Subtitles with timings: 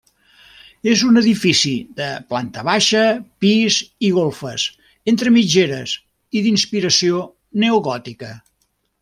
[0.91, 3.03] És un edifici de planta baixa,
[3.45, 3.77] pis
[4.09, 4.65] i golfes,
[5.15, 5.95] entre mitgeres
[6.41, 7.23] i d'inspiració
[7.67, 8.33] neogòtica.